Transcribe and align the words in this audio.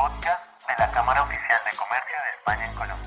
podcast 0.00 0.42
de 0.66 0.74
la 0.78 0.90
Cámara 0.92 1.22
Oficial 1.24 1.60
de 1.62 1.76
Comercio 1.76 2.16
de 2.24 2.30
España 2.38 2.70
en 2.70 2.74
Colombia. 2.74 3.06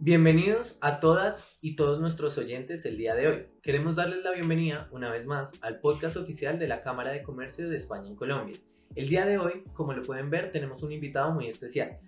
Bienvenidos 0.00 0.78
a 0.80 0.98
todas 0.98 1.56
y 1.60 1.76
todos 1.76 2.00
nuestros 2.00 2.36
oyentes 2.36 2.84
el 2.84 2.96
día 2.96 3.14
de 3.14 3.28
hoy. 3.28 3.46
Queremos 3.62 3.94
darles 3.94 4.24
la 4.24 4.32
bienvenida 4.32 4.88
una 4.90 5.08
vez 5.08 5.26
más 5.26 5.52
al 5.60 5.78
podcast 5.78 6.16
oficial 6.16 6.58
de 6.58 6.66
la 6.66 6.82
Cámara 6.82 7.12
de 7.12 7.22
Comercio 7.22 7.68
de 7.68 7.76
España 7.76 8.08
en 8.08 8.16
Colombia. 8.16 8.58
El 8.96 9.08
día 9.08 9.24
de 9.24 9.38
hoy, 9.38 9.62
como 9.72 9.92
lo 9.92 10.02
pueden 10.02 10.30
ver, 10.30 10.50
tenemos 10.50 10.82
un 10.82 10.90
invitado 10.90 11.30
muy 11.30 11.46
especial. 11.46 12.00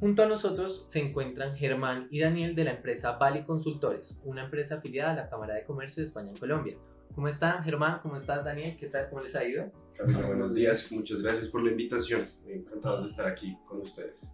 Junto 0.00 0.22
a 0.22 0.26
nosotros 0.26 0.84
se 0.86 0.98
encuentran 0.98 1.54
Germán 1.54 2.08
y 2.10 2.20
Daniel 2.20 2.54
de 2.54 2.64
la 2.64 2.70
empresa 2.70 3.18
Bali 3.18 3.42
Consultores, 3.42 4.18
una 4.24 4.44
empresa 4.44 4.76
afiliada 4.76 5.12
a 5.12 5.14
la 5.14 5.28
Cámara 5.28 5.54
de 5.54 5.64
Comercio 5.64 6.02
de 6.02 6.08
España 6.08 6.30
en 6.30 6.38
Colombia. 6.38 6.74
¿Cómo 7.14 7.28
están, 7.28 7.62
Germán? 7.62 8.00
¿Cómo 8.02 8.16
estás, 8.16 8.42
Daniel? 8.42 8.78
¿Qué 8.80 8.86
tal? 8.86 9.10
¿Cómo 9.10 9.20
les 9.20 9.36
ha 9.36 9.44
ido? 9.44 9.70
Camilo, 9.98 10.26
buenos 10.26 10.54
días. 10.54 10.90
Muchas 10.90 11.20
gracias 11.20 11.48
por 11.48 11.62
la 11.62 11.72
invitación. 11.72 12.24
Encantados 12.48 13.02
de 13.02 13.06
estar 13.08 13.26
aquí 13.26 13.58
con 13.66 13.82
ustedes. 13.82 14.32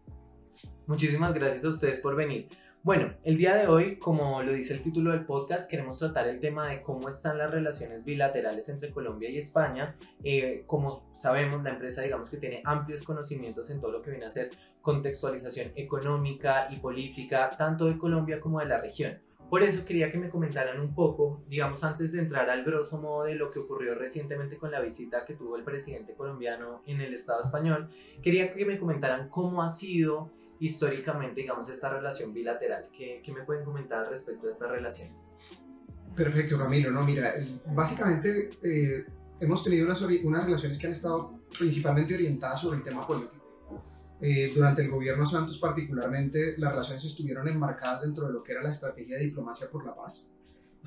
Muchísimas 0.86 1.34
gracias 1.34 1.64
a 1.64 1.68
ustedes 1.68 1.98
por 1.98 2.14
venir. 2.14 2.46
Bueno, 2.86 3.14
el 3.24 3.36
día 3.36 3.56
de 3.56 3.66
hoy, 3.66 3.98
como 3.98 4.44
lo 4.44 4.52
dice 4.52 4.72
el 4.72 4.80
título 4.80 5.10
del 5.10 5.24
podcast, 5.24 5.68
queremos 5.68 5.98
tratar 5.98 6.28
el 6.28 6.38
tema 6.38 6.68
de 6.68 6.82
cómo 6.82 7.08
están 7.08 7.36
las 7.36 7.50
relaciones 7.50 8.04
bilaterales 8.04 8.68
entre 8.68 8.92
Colombia 8.92 9.28
y 9.28 9.38
España. 9.38 9.96
Eh, 10.22 10.62
como 10.68 11.12
sabemos, 11.12 11.64
la 11.64 11.70
empresa, 11.70 12.02
digamos 12.02 12.30
que 12.30 12.36
tiene 12.36 12.62
amplios 12.64 13.02
conocimientos 13.02 13.70
en 13.70 13.80
todo 13.80 13.90
lo 13.90 14.02
que 14.02 14.10
viene 14.10 14.26
a 14.26 14.30
ser 14.30 14.50
contextualización 14.82 15.72
económica 15.74 16.68
y 16.70 16.76
política, 16.76 17.50
tanto 17.58 17.86
de 17.86 17.98
Colombia 17.98 18.38
como 18.38 18.60
de 18.60 18.66
la 18.66 18.80
región. 18.80 19.18
Por 19.50 19.64
eso 19.64 19.84
quería 19.84 20.08
que 20.08 20.18
me 20.18 20.30
comentaran 20.30 20.78
un 20.78 20.94
poco, 20.94 21.42
digamos, 21.48 21.82
antes 21.82 22.12
de 22.12 22.20
entrar 22.20 22.48
al 22.50 22.62
grosso 22.62 23.00
modo 23.00 23.24
de 23.24 23.34
lo 23.34 23.50
que 23.50 23.58
ocurrió 23.58 23.96
recientemente 23.96 24.58
con 24.58 24.70
la 24.70 24.80
visita 24.80 25.24
que 25.24 25.34
tuvo 25.34 25.56
el 25.56 25.64
presidente 25.64 26.14
colombiano 26.14 26.82
en 26.86 27.00
el 27.00 27.14
Estado 27.14 27.40
español, 27.40 27.88
quería 28.22 28.54
que 28.54 28.64
me 28.64 28.78
comentaran 28.78 29.28
cómo 29.28 29.60
ha 29.64 29.68
sido 29.68 30.30
históricamente, 30.60 31.40
digamos, 31.40 31.68
esta 31.68 31.90
relación 31.90 32.32
bilateral. 32.32 32.84
¿Qué, 32.92 33.22
me 33.34 33.42
pueden 33.42 33.64
comentar 33.64 34.08
respecto 34.08 34.46
de 34.46 34.52
estas 34.52 34.70
relaciones? 34.70 35.32
Perfecto, 36.14 36.58
Camilo. 36.58 36.90
No, 36.90 37.02
mira, 37.04 37.34
básicamente 37.74 38.50
eh, 38.62 39.06
hemos 39.40 39.62
tenido 39.62 39.84
unas, 39.84 40.00
unas 40.00 40.44
relaciones 40.44 40.78
que 40.78 40.86
han 40.86 40.92
estado 40.92 41.40
principalmente 41.58 42.14
orientadas 42.14 42.60
sobre 42.60 42.78
el 42.78 42.82
tema 42.82 43.06
político. 43.06 43.44
Eh, 44.20 44.50
durante 44.54 44.80
el 44.80 44.90
gobierno 44.90 45.26
Santos 45.26 45.58
particularmente, 45.58 46.54
las 46.56 46.72
relaciones 46.72 47.04
estuvieron 47.04 47.46
enmarcadas 47.48 48.02
dentro 48.02 48.26
de 48.26 48.32
lo 48.32 48.42
que 48.42 48.52
era 48.52 48.62
la 48.62 48.70
estrategia 48.70 49.18
de 49.18 49.24
diplomacia 49.24 49.68
por 49.70 49.84
la 49.84 49.94
paz, 49.94 50.32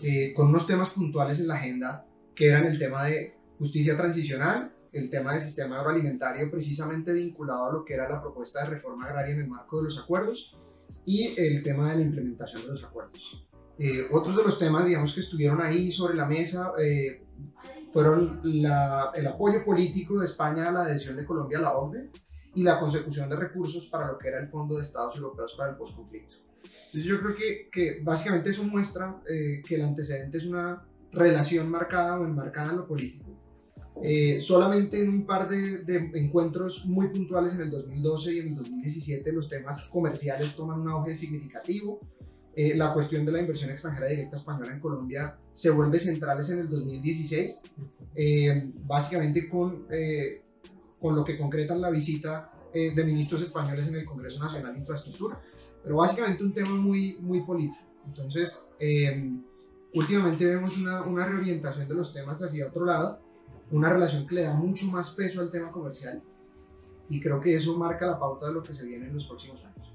eh, 0.02 0.34
con 0.34 0.48
unos 0.48 0.66
temas 0.66 0.90
puntuales 0.90 1.40
en 1.40 1.48
la 1.48 1.56
agenda 1.56 2.08
que 2.34 2.48
eran 2.48 2.66
el 2.66 2.80
tema 2.80 3.06
de 3.06 3.38
justicia 3.60 3.96
transicional 3.96 4.74
el 4.92 5.10
tema 5.10 5.34
del 5.34 5.42
sistema 5.42 5.80
agroalimentario 5.80 6.50
precisamente 6.50 7.14
vinculado 7.14 7.66
a 7.66 7.74
lo 7.74 7.86
que 7.86 7.94
era 7.94 8.10
la 8.10 8.22
propuesta 8.22 8.64
de 8.64 8.72
reforma 8.72 9.06
agraria 9.06 9.36
en 9.36 9.42
el 9.42 9.48
marco 9.48 9.78
de 9.78 9.84
los 9.84 9.98
acuerdos 10.00 10.56
y 11.06 11.34
el 11.38 11.64
tema 11.64 11.92
de 11.92 11.98
la 11.98 12.02
implementación 12.04 12.62
de 12.64 12.70
los 12.70 12.84
acuerdos. 12.84 13.48
Eh, 13.78 14.08
otros 14.12 14.36
de 14.36 14.44
los 14.44 14.60
temas, 14.60 14.86
digamos, 14.86 15.14
que 15.14 15.22
estuvieron 15.22 15.62
ahí 15.62 15.92
sobre 15.92 16.16
la 16.16 16.26
mesa 16.26 16.74
eh, 16.78 17.24
fueron 17.92 18.42
el 18.44 19.28
apoyo 19.28 19.64
político 19.64 20.20
de 20.20 20.26
España 20.26 20.68
a 20.68 20.72
la 20.72 20.82
adhesión 20.82 21.16
de 21.16 21.26
Colombia 21.26 21.60
a 21.60 21.62
la 21.62 21.78
OCDE 21.78 22.10
y 22.56 22.64
la 22.64 22.80
consecución 22.80 23.30
de 23.30 23.36
recursos 23.36 23.88
para 23.88 24.08
lo 24.08 24.18
que 24.18 24.28
era 24.28 24.40
el 24.40 24.48
Fondo 24.48 24.76
de 24.78 24.84
Estados 24.84 25.16
Europeos 25.16 25.54
para 25.58 25.72
el 25.72 25.78
Postconflicto. 25.78 26.36
Entonces 26.62 27.04
yo 27.04 27.20
creo 27.20 27.36
que, 27.36 27.70
que 27.72 28.02
básicamente 28.04 28.50
eso 28.50 28.64
muestra 28.64 29.22
eh, 29.30 29.62
que 29.66 29.76
el 29.76 29.84
antecedente 29.84 30.40
es 30.40 30.46
una 30.46 30.86
relación 31.12 31.70
marcada 31.70 32.20
o 32.20 32.26
enmarcada 32.26 32.72
en 32.72 32.78
lo 32.78 32.86
político 32.86 33.40
eh, 34.02 34.40
solamente 34.40 35.02
en 35.02 35.10
un 35.10 35.26
par 35.26 35.50
de, 35.50 36.12
encuentros 36.14 36.86
muy 36.86 37.10
puntuales 37.10 37.54
en 37.54 37.62
el 37.62 37.70
2012 37.70 38.34
y 38.34 38.40
en 38.40 38.48
el 38.50 38.56
2017 38.56 39.32
los 39.34 39.50
temas 39.50 39.82
comerciales 39.90 40.56
toman 40.56 40.80
un 40.80 40.90
auge 40.90 41.16
significativo. 41.16 42.00
Eh, 42.56 42.76
la 42.76 42.94
cuestión 42.94 43.26
de 43.26 43.32
la 43.32 43.40
inversión 43.40 43.70
extranjera 43.70 44.08
directa 44.08 44.38
española 44.38 44.72
en 44.72 44.80
Colombia 44.80 45.38
se 45.52 45.70
vuelve 45.70 46.00
central 46.00 46.40
en 46.50 46.60
el 46.60 46.70
2016, 46.70 47.62
eh, 48.16 48.72
básicamente 48.86 49.48
con, 49.50 49.86
con 51.00 51.16
lo 51.16 51.24
que 51.24 51.38
concretan 51.38 51.82
la 51.82 51.90
visita 51.90 52.52
de 52.74 53.04
ministros 53.04 53.42
españoles 53.42 53.88
en 53.88 53.96
el 53.96 54.06
Congreso 54.06 54.40
Nacional 54.40 54.74
de 54.74 54.80
Infraestructura, 54.80 55.42
pero 55.84 55.98
básicamente 55.98 56.44
un 56.44 56.54
tema 56.54 56.76
muy, 56.76 57.18
muy 57.20 57.42
político. 57.42 57.84
Entonces, 58.06 58.72
últimamente 59.94 60.46
vemos 60.46 60.78
una, 60.78 61.02
una 61.02 61.26
reorientación 61.26 61.88
de 61.88 61.96
los 61.96 62.14
temas 62.14 62.42
hacia 62.42 62.68
otro 62.68 62.86
lado 62.86 63.29
una 63.72 63.94
relación 63.94 64.28
que 64.28 64.36
le 64.36 64.44
da 64.44 64.54
mucho 64.54 64.86
más 64.88 65.12
peso 65.12 65.42
al 65.42 65.52
tema 65.52 65.72
comercial 65.72 66.22
y 67.10 67.20
creo 67.20 67.40
que 67.42 67.56
eso 67.56 67.76
marca 67.78 68.06
la 68.06 68.20
pauta 68.20 68.48
de 68.48 68.54
lo 68.54 68.64
que 68.64 68.74
se 68.74 68.86
viene 68.86 69.08
en 69.08 69.14
los 69.14 69.26
próximos 69.26 69.64
años. 69.64 69.94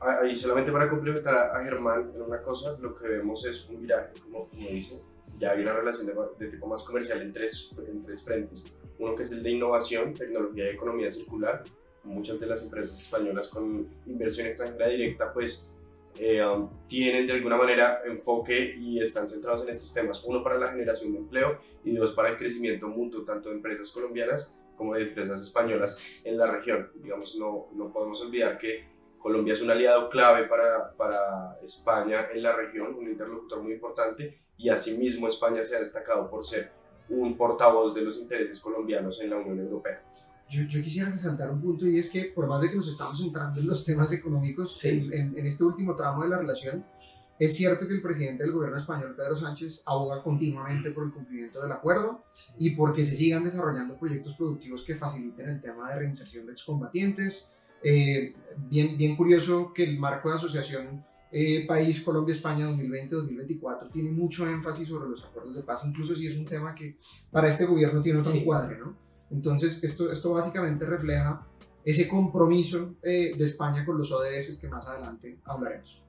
Ahí 0.00 0.34
solamente 0.34 0.72
para 0.72 0.88
complementar 0.88 1.54
a, 1.54 1.62
Germán 1.62 2.10
en 2.14 2.22
una 2.22 2.40
cosa, 2.40 2.76
lo 2.80 2.94
que 2.94 3.06
vemos 3.06 3.44
es 3.44 3.68
un 3.68 3.82
viraje, 3.82 4.14
como, 4.24 4.48
como 4.48 4.68
dice, 4.68 5.02
ya 5.38 5.52
hay 5.52 5.62
una 5.62 5.74
relación 5.74 6.06
de, 6.38 6.48
tipo 6.48 6.66
más 6.66 6.82
comercial 6.82 7.20
en 7.20 7.32
tres, 7.32 7.74
en 7.86 8.02
tres 8.04 8.22
frentes. 8.22 8.64
Uno 8.98 9.14
que 9.14 9.22
es 9.22 9.32
el 9.32 9.42
de 9.42 9.50
innovación, 9.50 10.14
tecnología 10.14 10.70
y 10.70 10.74
economía 10.74 11.10
circular. 11.10 11.64
Muchas 12.04 12.40
de 12.40 12.46
las 12.46 12.62
empresas 12.62 12.98
españolas 12.98 13.48
con 13.48 13.88
inversión 14.06 14.46
extranjera 14.46 14.88
directa 14.88 15.32
pues 15.32 15.70
eh, 16.18 16.44
um, 16.44 16.68
tienen 16.86 17.26
de 17.26 17.32
alguna 17.32 17.56
manera 17.56 18.02
enfoque 18.04 18.74
y 18.76 19.00
están 19.00 19.28
centrados 19.28 19.62
en 19.62 19.70
estos 19.70 19.92
temas. 19.92 20.22
Uno 20.24 20.42
para 20.42 20.58
la 20.58 20.68
generación 20.68 21.12
de 21.12 21.18
empleo 21.18 21.58
y 21.84 21.94
dos 21.94 22.12
para 22.12 22.30
el 22.30 22.36
crecimiento 22.36 22.88
mutuo, 22.88 23.22
tanto 23.24 23.48
de 23.48 23.56
empresas 23.56 23.90
colombianas 23.90 24.56
como 24.76 24.94
de 24.94 25.02
empresas 25.02 25.40
españolas 25.42 26.22
en 26.24 26.36
la 26.36 26.50
región. 26.50 26.90
Digamos, 26.94 27.36
no, 27.36 27.68
no 27.72 27.92
podemos 27.92 28.20
olvidar 28.22 28.58
que 28.58 28.88
Colombia 29.18 29.52
es 29.52 29.60
un 29.60 29.70
aliado 29.70 30.08
clave 30.08 30.46
para, 30.46 30.96
para 30.96 31.58
España 31.62 32.28
en 32.32 32.42
la 32.42 32.56
región, 32.56 32.94
un 32.94 33.08
interlocutor 33.08 33.62
muy 33.62 33.74
importante 33.74 34.38
y 34.56 34.70
asimismo 34.70 35.28
España 35.28 35.62
se 35.62 35.76
ha 35.76 35.80
destacado 35.80 36.28
por 36.30 36.44
ser 36.44 36.72
un 37.10 37.36
portavoz 37.36 37.94
de 37.94 38.02
los 38.02 38.18
intereses 38.18 38.60
colombianos 38.60 39.20
en 39.20 39.30
la 39.30 39.36
Unión 39.36 39.58
Europea 39.58 40.02
yo, 40.50 40.64
yo, 40.64 40.82
quisiera 40.82 41.10
resaltar 41.10 41.50
un 41.50 41.60
punto 41.60 41.86
y 41.86 41.98
es 41.98 42.08
que 42.08 42.24
por 42.24 42.46
más 42.46 42.60
de 42.60 42.70
que 42.70 42.76
nos 42.76 42.88
estamos 42.88 43.20
entrando 43.22 43.60
en 43.60 43.66
los 43.66 43.84
temas 43.84 44.12
económicos 44.12 44.84
en, 44.84 45.12
en, 45.12 45.46
este 45.46 45.64
último 45.64 45.94
tramo 45.94 46.22
de 46.22 46.28
la 46.28 46.38
relación, 46.38 46.84
es 47.38 47.56
cierto 47.56 47.86
que 47.88 47.94
el 47.94 48.02
presidente 48.02 48.42
del 48.42 48.52
gobierno 48.52 48.76
español, 48.76 49.14
Pedro 49.16 49.34
Sánchez, 49.34 49.82
aboga 49.86 50.22
continuamente 50.22 50.90
por 50.90 51.04
el 51.04 51.12
cumplimiento 51.12 51.62
del 51.62 51.72
acuerdo 51.72 52.22
y 52.58 52.70
porque 52.70 53.02
se 53.02 53.14
sigan 53.14 53.44
desarrollando 53.44 53.98
proyectos 53.98 54.34
productivos 54.36 54.82
que 54.82 54.94
faciliten 54.94 55.48
el 55.48 55.60
tema 55.60 55.88
de 55.88 56.00
reinserción 56.00 56.44
de 56.44 56.52
excombatientes. 56.52 57.52
Eh, 57.82 58.34
bien, 58.68 58.98
bien 58.98 59.16
curioso 59.16 59.72
que 59.72 59.84
el 59.84 59.98
marco 59.98 60.28
de 60.28 60.34
asociación 60.34 61.02
eh, 61.32 61.64
país 61.66 62.00
Colombia-España 62.00 62.68
2020-2024 62.70 63.88
tiene 63.90 64.10
mucho 64.10 64.48
énfasis 64.48 64.88
sobre 64.88 65.08
los 65.08 65.24
acuerdos 65.24 65.54
de 65.54 65.62
paz, 65.62 65.84
incluso 65.86 66.14
si 66.14 66.26
es 66.26 66.36
un 66.36 66.44
tema 66.44 66.74
que 66.74 66.96
para 67.30 67.48
este 67.48 67.66
gobierno 67.66 68.02
tiene 68.02 68.18
otro 68.18 68.34
encuadre, 68.34 68.78
¿no? 68.78 69.09
Entonces, 69.30 69.82
esto, 69.82 70.32
básicamente 70.32 70.84
refleja 70.86 71.46
ese 71.84 72.08
compromiso 72.08 72.96
eh, 73.02 73.32
de 73.36 73.44
España 73.44 73.84
con 73.84 73.96
los 73.96 74.12
ODS 74.12 74.58
que 74.58 74.68
más 74.68 74.86
adelante 74.86 75.38
hablaremos. 75.44 76.02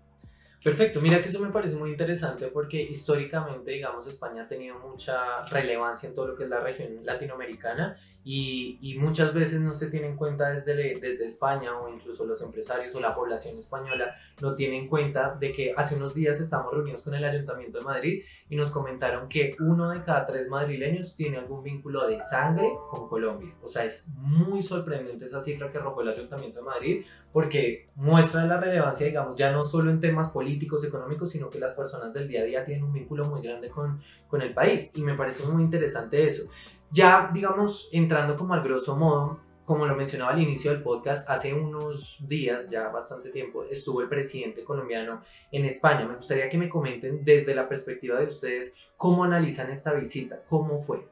Perfecto, 0.63 1.01
mira 1.01 1.19
que 1.19 1.27
eso 1.27 1.39
me 1.39 1.49
parece 1.49 1.75
muy 1.75 1.89
interesante 1.89 2.47
porque 2.47 2.79
históricamente, 2.79 3.71
digamos, 3.71 4.05
España 4.05 4.43
ha 4.43 4.47
tenido 4.47 4.77
mucha 4.77 5.43
relevancia 5.45 6.07
en 6.07 6.13
todo 6.13 6.27
lo 6.27 6.35
que 6.35 6.43
es 6.43 6.49
la 6.51 6.59
región 6.59 6.99
latinoamericana 7.03 7.97
y, 8.23 8.77
y, 8.79 8.99
muchas 8.99 9.33
veces 9.33 9.59
no 9.61 9.73
se 9.73 9.89
tiene 9.89 10.05
en 10.05 10.15
cuenta 10.15 10.51
desde, 10.51 10.99
desde 10.99 11.25
España 11.25 11.75
o 11.75 11.91
incluso 11.91 12.27
los 12.27 12.39
empresarios 12.43 12.93
o 12.93 12.99
la 12.99 13.15
población 13.15 13.57
española 13.57 14.15
no 14.39 14.53
tienen 14.53 14.83
en 14.83 14.87
cuenta 14.87 15.35
de 15.39 15.51
que 15.51 15.73
hace 15.75 15.95
unos 15.95 16.13
días 16.13 16.39
estamos 16.39 16.71
reunidos 16.71 17.01
con 17.01 17.15
el 17.15 17.23
Ayuntamiento 17.23 17.79
de 17.79 17.83
Madrid 17.83 18.23
y 18.47 18.55
nos 18.55 18.69
comentaron 18.69 19.27
que 19.27 19.55
uno 19.59 19.89
de 19.89 20.03
cada 20.03 20.27
tres 20.27 20.47
madrileños 20.47 21.15
tiene 21.15 21.39
algún 21.39 21.63
vínculo 21.63 22.05
de 22.05 22.19
sangre 22.19 22.69
con 22.91 23.07
Colombia. 23.07 23.55
O 23.63 23.67
sea, 23.67 23.83
es 23.83 24.09
muy 24.15 24.61
sorprendente 24.61 25.25
esa 25.25 25.41
cifra 25.41 25.71
que 25.71 25.79
arrojó 25.79 26.01
el 26.01 26.09
Ayuntamiento 26.09 26.59
de 26.59 26.65
Madrid 26.65 27.05
porque 27.33 27.89
muestra 27.95 28.45
la 28.45 28.59
relevancia, 28.59 29.07
digamos, 29.07 29.35
ya 29.35 29.51
no 29.51 29.63
solo 29.63 29.89
en 29.89 29.99
temas 29.99 30.29
políticos, 30.29 30.50
económicos, 30.83 31.29
sino 31.31 31.49
que 31.49 31.59
las 31.59 31.73
personas 31.73 32.13
del 32.13 32.27
día 32.27 32.41
a 32.41 32.45
día 32.45 32.65
tienen 32.65 32.83
un 32.83 32.93
vínculo 32.93 33.25
muy 33.25 33.41
grande 33.41 33.69
con, 33.69 33.99
con 34.27 34.41
el 34.41 34.53
país 34.53 34.91
y 34.95 35.01
me 35.01 35.15
parece 35.15 35.45
muy 35.47 35.63
interesante 35.63 36.25
eso. 36.25 36.43
Ya, 36.91 37.29
digamos, 37.33 37.89
entrando 37.91 38.35
como 38.35 38.53
al 38.53 38.63
grosso 38.63 38.95
modo, 38.95 39.39
como 39.65 39.85
lo 39.85 39.95
mencionaba 39.95 40.31
al 40.31 40.41
inicio 40.41 40.71
del 40.71 40.83
podcast, 40.83 41.29
hace 41.29 41.53
unos 41.53 42.17
días, 42.27 42.69
ya 42.69 42.89
bastante 42.89 43.29
tiempo, 43.29 43.63
estuvo 43.63 44.01
el 44.01 44.09
presidente 44.09 44.63
colombiano 44.63 45.21
en 45.51 45.65
España. 45.65 46.05
Me 46.05 46.15
gustaría 46.15 46.49
que 46.49 46.57
me 46.57 46.67
comenten 46.67 47.23
desde 47.23 47.55
la 47.55 47.69
perspectiva 47.69 48.19
de 48.19 48.25
ustedes 48.25 48.91
cómo 48.97 49.23
analizan 49.23 49.69
esta 49.69 49.93
visita, 49.93 50.43
cómo 50.49 50.77
fue. 50.77 51.07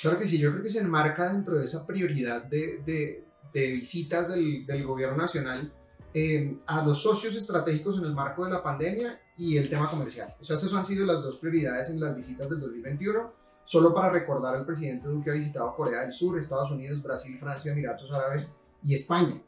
Claro 0.00 0.18
que 0.18 0.26
sí, 0.26 0.38
yo 0.38 0.50
creo 0.50 0.62
que 0.62 0.68
se 0.68 0.80
enmarca 0.80 1.32
dentro 1.32 1.54
de 1.54 1.64
esa 1.64 1.86
prioridad 1.86 2.42
de, 2.42 2.82
de, 2.84 3.24
de 3.52 3.72
visitas 3.72 4.28
del, 4.28 4.66
del, 4.66 4.84
gobierno 4.84 5.16
nacional 5.16 5.72
eh, 6.16 6.58
a 6.66 6.84
los 6.84 7.02
socios 7.02 7.34
estratégicos 7.34 7.98
en 7.98 8.04
el 8.04 8.14
marco 8.14 8.44
de 8.44 8.52
la 8.52 8.62
pandemia 8.62 9.20
y 9.36 9.56
el 9.56 9.68
tema 9.68 9.90
comercial. 9.90 10.32
O 10.40 10.44
sea, 10.44 10.54
esas 10.54 10.72
han 10.72 10.84
sido 10.84 11.04
las 11.04 11.20
dos 11.22 11.36
prioridades 11.36 11.90
en 11.90 11.98
las 11.98 12.14
visitas 12.14 12.48
del 12.48 12.60
2021. 12.60 13.32
Solo 13.64 13.92
para 13.92 14.10
recordar, 14.10 14.56
el 14.56 14.64
presidente 14.64 15.08
Duque 15.08 15.30
ha 15.30 15.34
visitado 15.34 15.74
Corea 15.74 16.02
del 16.02 16.12
Sur, 16.12 16.38
Estados 16.38 16.70
Unidos, 16.70 17.02
Brasil, 17.02 17.36
Francia, 17.36 17.72
Emiratos 17.72 18.12
Árabes 18.12 18.52
y 18.84 18.94
España. 18.94 19.42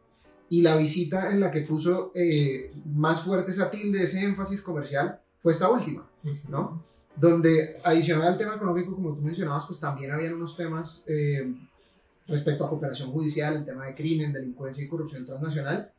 Y 0.49 0.63
la 0.63 0.77
visita 0.77 1.31
en 1.31 1.39
la 1.39 1.53
que 1.53 1.61
puso 1.61 2.11
eh, 2.15 2.69
más 2.87 3.23
fuerte 3.23 3.53
esa 3.53 3.71
tilde, 3.71 4.03
ese 4.03 4.25
énfasis 4.25 4.61
comercial, 4.61 5.21
fue 5.39 5.53
esta 5.53 5.71
última, 5.71 6.11
¿no? 6.49 6.85
Donde, 7.15 7.79
adicional 7.85 8.29
al 8.29 8.39
tema 8.39 8.57
económico, 8.57 8.93
como 8.93 9.15
tú 9.15 9.23
mencionabas, 9.23 9.67
pues 9.67 9.79
también 9.79 10.11
habían 10.11 10.35
unos 10.35 10.57
temas 10.57 11.05
eh, 11.07 11.55
respecto 12.27 12.65
a 12.65 12.69
cooperación 12.69 13.13
judicial, 13.13 13.57
el 13.57 13.65
tema 13.65 13.87
de 13.87 13.95
crimen, 13.95 14.33
delincuencia 14.33 14.85
y 14.85 14.89
corrupción 14.89 15.25
transnacional, 15.25 15.93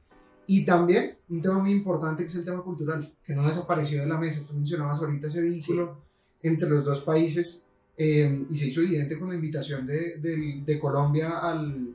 y 0.48 0.66
también 0.66 1.18
un 1.30 1.42
tema 1.42 1.60
muy 1.60 1.72
importante 1.72 2.24
que 2.24 2.30
es 2.30 2.36
el 2.36 2.46
tema 2.46 2.64
cultural, 2.64 3.14
que 3.24 3.36
no 3.36 3.46
desapareció 3.46 4.02
de 4.02 4.08
la 4.08 4.18
mesa. 4.18 4.42
Tú 4.48 4.54
mencionabas 4.54 5.00
ahorita 5.00 5.28
ese 5.28 5.42
vínculo 5.42 6.02
entre 6.42 6.70
los 6.70 6.86
dos 6.86 7.02
países 7.04 7.64
eh, 7.98 8.46
y 8.50 8.56
se 8.56 8.68
hizo 8.68 8.82
evidente 8.82 9.20
con 9.20 9.30
la 9.30 9.36
invitación 9.36 9.86
de, 9.86 10.18
de, 10.18 10.64
de 10.66 10.80
Colombia 10.80 11.40
al, 11.40 11.94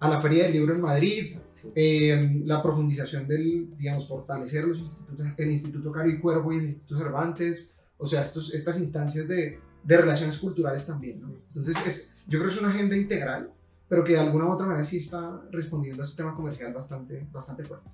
a 0.00 0.08
la 0.08 0.20
Feria 0.20 0.44
del 0.44 0.52
Libro 0.54 0.74
en 0.74 0.80
Madrid, 0.80 1.36
Sí. 1.46 1.70
eh, 1.76 2.42
la 2.44 2.60
profundización 2.62 3.28
del, 3.28 3.68
digamos, 3.76 4.08
fortalecer 4.08 4.64
los 4.64 4.78
institutos, 4.78 5.26
el 5.36 5.50
Instituto 5.50 5.92
Caro 5.92 6.08
y 6.08 6.18
Cuervo 6.18 6.52
y 6.52 6.56
el 6.56 6.64
Instituto 6.64 6.98
Cervantes, 6.98 7.74
o 7.98 8.06
sea, 8.08 8.22
estos, 8.22 8.52
estas 8.52 8.80
instancias 8.80 9.28
de, 9.28 9.60
de 9.84 9.96
relaciones 9.96 10.38
culturales 10.38 10.84
también, 10.86 11.20
¿no? 11.20 11.28
Entonces, 11.48 11.76
es, 11.86 12.14
yo 12.26 12.38
creo 12.40 12.50
que 12.50 12.56
es 12.56 12.60
una 12.60 12.70
agenda 12.70 12.96
integral, 12.96 13.52
pero 13.92 14.04
que 14.04 14.14
de 14.14 14.20
alguna 14.20 14.46
u 14.46 14.52
otra 14.52 14.66
manera 14.66 14.84
sí 14.84 14.96
está 14.96 15.42
respondiendo 15.50 16.02
a 16.02 16.06
ese 16.06 16.16
tema 16.16 16.34
comercial 16.34 16.72
bastante, 16.72 17.26
bastante 17.30 17.62
fuerte. 17.62 17.90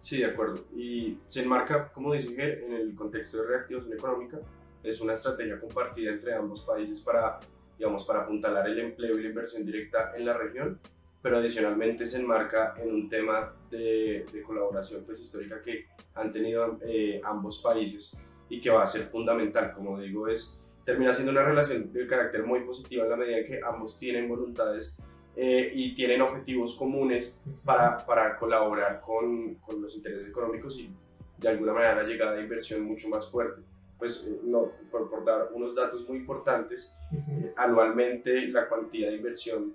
Sí, 0.00 0.20
de 0.20 0.24
acuerdo. 0.24 0.64
Y 0.74 1.18
se 1.26 1.42
enmarca, 1.42 1.92
como 1.92 2.14
dice 2.14 2.34
Ger, 2.34 2.64
en 2.64 2.72
el 2.72 2.94
contexto 2.94 3.42
de 3.42 3.48
reactivación 3.48 3.92
económica. 3.92 4.38
Es 4.82 5.02
una 5.02 5.12
estrategia 5.12 5.60
compartida 5.60 6.12
entre 6.12 6.34
ambos 6.34 6.62
países 6.62 7.00
para, 7.00 7.40
digamos, 7.76 8.06
para 8.06 8.22
apuntalar 8.22 8.66
el 8.66 8.78
empleo 8.78 9.18
y 9.18 9.22
la 9.22 9.28
inversión 9.28 9.66
directa 9.66 10.14
en 10.16 10.24
la 10.24 10.32
región, 10.32 10.80
pero 11.20 11.36
adicionalmente 11.36 12.06
se 12.06 12.18
enmarca 12.18 12.72
en 12.78 12.94
un 12.94 13.10
tema 13.10 13.54
de, 13.70 14.24
de 14.32 14.42
colaboración 14.42 15.04
pues, 15.04 15.20
histórica 15.20 15.60
que 15.60 15.88
han 16.14 16.32
tenido 16.32 16.78
eh, 16.86 17.20
ambos 17.22 17.60
países 17.60 18.16
y 18.48 18.62
que 18.62 18.70
va 18.70 18.82
a 18.82 18.86
ser 18.86 19.02
fundamental. 19.02 19.74
Como 19.74 20.00
digo, 20.00 20.26
es, 20.26 20.61
termina 20.84 21.12
siendo 21.12 21.32
una 21.32 21.42
relación 21.42 21.92
de 21.92 22.06
carácter 22.06 22.44
muy 22.44 22.60
positiva 22.60 23.04
en 23.04 23.10
la 23.10 23.16
medida 23.16 23.38
en 23.38 23.46
que 23.46 23.60
ambos 23.64 23.98
tienen 23.98 24.28
voluntades 24.28 24.96
eh, 25.36 25.70
y 25.74 25.94
tienen 25.94 26.20
objetivos 26.20 26.76
comunes 26.76 27.40
para, 27.64 27.98
para 27.98 28.36
colaborar 28.36 29.00
con, 29.00 29.54
con, 29.56 29.80
los 29.80 29.94
intereses 29.96 30.28
económicos 30.28 30.78
y 30.78 30.92
de 31.38 31.48
alguna 31.48 31.72
manera 31.72 32.02
la 32.02 32.08
llegada 32.08 32.32
de 32.32 32.42
inversión 32.42 32.82
mucho 32.82 33.08
más 33.08 33.30
fuerte. 33.30 33.62
Pues 33.98 34.26
eh, 34.26 34.40
no, 34.42 34.72
por, 34.90 35.08
por, 35.08 35.24
dar 35.24 35.48
unos 35.52 35.74
datos 35.74 36.06
muy 36.08 36.18
importantes, 36.18 36.94
eh, 37.12 37.52
anualmente 37.56 38.48
la 38.48 38.68
cuantía 38.68 39.08
de 39.08 39.16
inversión 39.16 39.74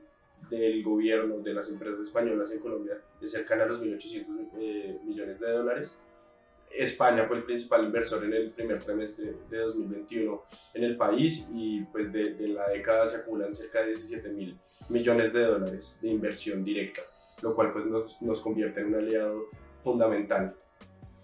del 0.50 0.84
gobierno, 0.84 1.40
de 1.40 1.54
las 1.54 1.72
empresas 1.72 2.02
españolas 2.02 2.52
en 2.52 2.60
Colombia 2.60 3.02
es 3.22 3.32
cercana 3.32 3.64
a 3.64 3.68
los 3.68 3.82
1.800 3.82 4.50
eh, 4.60 5.00
millones 5.04 5.40
de 5.40 5.52
dólares. 5.52 6.02
España 6.72 7.26
fue 7.26 7.38
el 7.38 7.44
principal 7.44 7.86
inversor 7.86 8.24
en 8.26 8.34
el 8.34 8.52
primer 8.52 8.84
trimestre 8.84 9.34
de 9.50 9.58
2021 9.58 10.44
en 10.74 10.84
el 10.84 10.98
país 10.98 11.50
y 11.54 11.82
pues 11.86 12.12
de, 12.12 12.36
la 12.48 12.70
década 12.70 13.06
se 13.06 13.22
acumulan 13.22 13.52
cerca 13.52 13.82
de 13.82 13.88
17 13.88 14.30
mil 14.30 14.60
millones 14.90 15.34
de 15.34 15.44
dólares 15.44 16.00
de 16.02 16.10
inversión 16.10 16.64
directa, 16.64 17.02
lo 17.44 17.56
cual 17.56 17.72
pues 17.72 17.86
nos 18.22 18.42
convierte 18.42 18.82
en 18.82 18.88
un 18.88 18.96
aliado 18.96 19.46
fundamental 19.80 20.56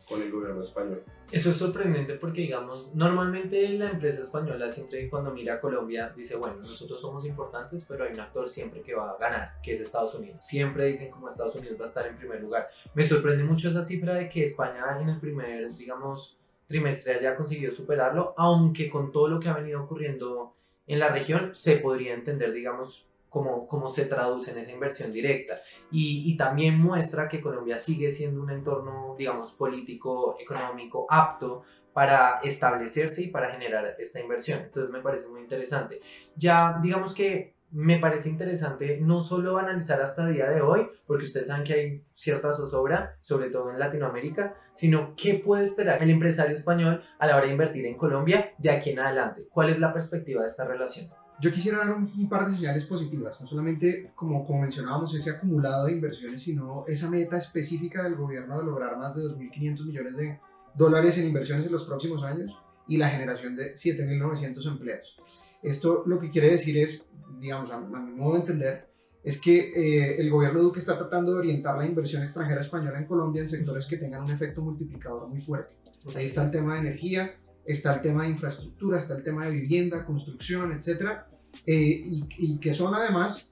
con 0.07 0.21
el 0.21 0.31
gobierno 0.31 0.61
español. 0.61 1.03
Eso 1.31 1.49
es 1.49 1.55
sorprendente 1.55 2.13
porque, 2.15 2.41
digamos, 2.41 2.93
normalmente 2.93 3.67
la 3.69 3.89
empresa 3.89 4.21
española 4.21 4.69
siempre 4.69 5.09
cuando 5.09 5.31
mira 5.31 5.55
a 5.55 5.59
Colombia 5.59 6.13
dice, 6.15 6.35
bueno, 6.35 6.57
nosotros 6.57 6.99
somos 6.99 7.25
importantes, 7.25 7.85
pero 7.87 8.03
hay 8.03 8.13
un 8.13 8.19
actor 8.19 8.47
siempre 8.47 8.81
que 8.81 8.93
va 8.93 9.11
a 9.11 9.17
ganar, 9.17 9.53
que 9.63 9.71
es 9.71 9.81
Estados 9.81 10.13
Unidos. 10.15 10.43
Siempre 10.43 10.85
dicen 10.85 11.09
como 11.09 11.29
Estados 11.29 11.55
Unidos 11.55 11.77
va 11.79 11.85
a 11.85 11.87
estar 11.87 12.05
en 12.05 12.15
primer 12.15 12.41
lugar. 12.41 12.69
Me 12.93 13.03
sorprende 13.03 13.43
mucho 13.43 13.69
esa 13.69 13.81
cifra 13.81 14.13
de 14.13 14.29
que 14.29 14.43
España 14.43 14.83
en 14.99 15.09
el 15.09 15.19
primer, 15.19 15.73
digamos, 15.73 16.39
trimestre 16.67 17.13
haya 17.13 17.35
conseguido 17.35 17.71
superarlo, 17.71 18.33
aunque 18.37 18.89
con 18.89 19.11
todo 19.11 19.27
lo 19.27 19.39
que 19.39 19.49
ha 19.49 19.53
venido 19.53 19.81
ocurriendo 19.81 20.55
en 20.85 20.99
la 20.99 21.09
región 21.09 21.51
se 21.53 21.77
podría 21.77 22.13
entender, 22.13 22.51
digamos, 22.51 23.12
cómo, 23.33 23.67
cómo 23.67 23.89
se 23.89 24.05
traduce 24.05 24.51
en 24.51 24.59
esa 24.59 24.71
inversión 24.71 25.11
directa. 25.11 25.55
Y, 25.91 26.31
y, 26.31 26.37
también 26.37 26.79
muestra 26.79 27.27
que 27.27 27.41
Colombia 27.41 27.77
sigue 27.77 28.11
siendo 28.11 28.43
un 28.43 28.51
entorno, 28.51 29.15
digamos, 29.17 29.53
político, 29.53 30.37
económico, 30.39 31.07
apto 31.09 31.63
para 31.93 32.41
establecerse 32.43 33.23
y 33.23 33.27
para 33.29 33.49
generar 33.49 33.95
esta 33.97 34.19
inversión. 34.19 34.59
Entonces 34.61 34.91
me 34.91 35.01
parece 35.01 35.27
muy 35.29 35.41
interesante. 35.41 35.99
Ya, 36.35 36.77
digamos 36.79 37.15
que 37.15 37.55
me 37.71 37.97
parece 37.97 38.29
interesante 38.29 38.99
no 39.01 39.19
solo 39.19 39.57
analizar 39.57 39.99
hasta 39.99 40.27
el 40.27 40.35
día 40.35 40.47
de 40.51 40.61
hoy, 40.61 40.87
porque 41.07 41.25
ustedes 41.25 41.47
saben 41.47 41.63
que 41.63 41.73
hay 41.73 42.05
cierta 42.13 42.53
zozobra, 42.53 43.17
sobre 43.23 43.49
todo 43.49 43.71
en 43.71 43.79
Latinoamérica, 43.79 44.53
sino 44.75 45.15
qué 45.15 45.41
puede 45.43 45.63
esperar 45.63 46.03
el 46.03 46.11
empresario 46.11 46.53
español 46.53 47.01
a 47.17 47.25
la 47.25 47.35
hora 47.35 47.47
de 47.47 47.51
invertir 47.53 47.87
en 47.87 47.97
Colombia 47.97 48.53
de 48.59 48.69
aquí 48.69 48.91
en 48.91 48.99
adelante. 48.99 49.47
¿Cuál 49.49 49.71
es 49.71 49.79
la 49.79 49.91
perspectiva 49.91 50.41
de 50.41 50.47
esta 50.47 50.65
relación? 50.65 51.22
Yo 51.43 51.51
quisiera 51.51 51.79
dar 51.79 51.91
un, 51.91 52.09
un, 52.17 52.29
par 52.29 52.49
de 52.49 52.55
señales 52.55 52.85
positivas, 52.85 53.41
no 53.41 53.45
solamente 53.45 54.13
como, 54.15 54.45
como 54.45 54.61
mencionábamos 54.61 55.13
ese 55.13 55.29
acumulado 55.29 55.87
de 55.87 55.91
inversiones, 55.91 56.41
sino 56.41 56.85
esa 56.87 57.09
meta 57.09 57.35
específica 57.37 58.01
del 58.03 58.15
gobierno 58.15 58.57
de 58.57 58.63
lograr 58.63 58.97
más 58.97 59.13
de 59.13 59.23
2.500 59.23 59.85
millones 59.85 60.15
de 60.15 60.39
dólares 60.73 61.17
en 61.17 61.25
inversiones 61.25 61.65
en 61.65 61.73
los 61.73 61.83
próximos 61.83 62.23
años 62.23 62.57
y 62.87 62.95
la 62.95 63.09
generación 63.09 63.57
de 63.57 63.73
7.900 63.73 64.67
empleos. 64.67 65.17
Esto 65.63 66.03
lo 66.05 66.17
que 66.17 66.29
quiere 66.29 66.49
decir 66.49 66.77
es, 66.77 67.07
digamos, 67.41 67.71
a, 67.71 67.75
a 67.75 67.79
mi 67.99 68.13
modo 68.13 68.35
de 68.35 68.39
entender, 68.39 68.87
es 69.21 69.41
que 69.41 69.73
eh, 69.75 70.21
el 70.21 70.29
gobierno 70.29 70.61
Duque 70.61 70.79
está 70.79 70.97
tratando 70.97 71.33
de 71.33 71.39
orientar 71.39 71.77
la 71.77 71.85
inversión 71.85 72.23
extranjera 72.23 72.61
española 72.61 72.99
en 72.99 73.05
Colombia 73.05 73.41
en 73.41 73.49
sectores 73.49 73.85
que 73.85 73.97
tengan 73.97 74.23
un 74.23 74.31
efecto 74.31 74.61
multiplicador 74.61 75.27
muy 75.27 75.41
fuerte. 75.41 75.73
Ahí 76.15 76.25
está 76.25 76.45
el 76.45 76.51
tema 76.51 76.75
de 76.75 76.79
energía, 76.79 77.35
está 77.65 77.95
el 77.95 78.01
tema 78.01 78.23
de 78.23 78.29
infraestructura, 78.29 78.99
está 78.99 79.17
el 79.17 79.23
tema 79.23 79.45
de 79.45 79.51
vivienda, 79.51 80.05
construcción, 80.05 80.71
etcétera, 80.71 81.27
eh, 81.65 82.01
y, 82.03 82.25
y, 82.37 82.59
que 82.59 82.73
son 82.73 82.93
además 82.93 83.51